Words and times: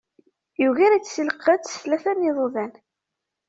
Yugar-itt 0.61 1.15
di 1.23 1.23
lqedd 1.29 1.63
s 1.67 1.73
tlata 1.81 2.11
n 2.17 2.25
yiḍudan. 2.25 2.73